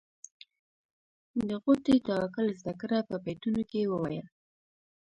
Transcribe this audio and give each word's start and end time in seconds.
د 1.47 1.49
غوټۍ 1.63 1.97
توکل 2.07 2.47
زده 2.59 2.73
کړه 2.81 2.97
په 3.09 3.15
بیتونو 3.25 3.61
کې 3.71 3.89
وویل. 3.91 4.27